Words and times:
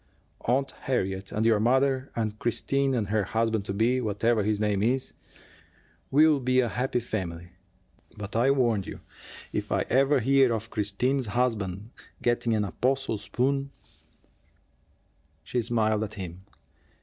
"Aunt 0.45 0.71
Harriet 0.85 1.31
and 1.31 1.45
your 1.45 1.59
mother 1.59 2.11
and 2.15 2.39
Christine 2.39 2.95
and 2.95 3.09
her 3.09 3.23
husband 3.23 3.65
to 3.65 3.73
be, 3.73 4.01
whatever 4.01 4.41
his 4.41 4.59
name 4.59 4.81
is 4.81 5.13
we'll 6.09 6.39
be 6.39 6.59
a 6.59 6.69
happy 6.69 6.99
family. 6.99 7.49
But, 8.17 8.35
I 8.35 8.49
warn 8.49 8.81
you, 8.81 9.01
if 9.53 9.71
I 9.71 9.81
ever 9.91 10.19
hear 10.19 10.53
of 10.55 10.71
Christine's 10.71 11.27
husband 11.27 11.91
getting 12.19 12.55
an 12.55 12.65
apostle 12.65 13.19
spoon" 13.19 13.69
She 15.43 15.61
smiled 15.61 16.01
up 16.01 16.09
at 16.13 16.13
him. 16.15 16.45